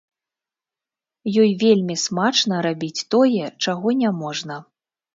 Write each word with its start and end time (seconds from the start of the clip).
Ёй 1.43 1.51
вельмі 1.65 1.95
смачна 2.05 2.65
рабіць 2.69 3.05
тое, 3.17 3.45
чаго 3.63 3.99
няможна. 4.05 4.63